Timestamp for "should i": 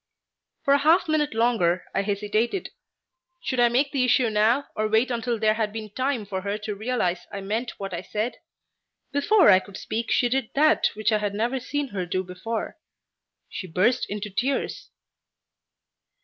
3.39-3.69